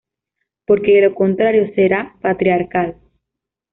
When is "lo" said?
1.03-1.13